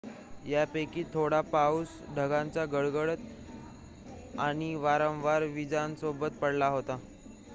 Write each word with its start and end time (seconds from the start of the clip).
यापैकी 0.43 1.03
थोडा 1.13 1.41
पाऊस 1.47 1.89
ढगांचा 2.15 2.65
गडगडाट 2.67 4.39
आणि 4.39 4.73
वारंवार 4.77 5.43
वीजांसोबत 5.49 6.39
पडला 6.41 6.67
होता 6.69 6.97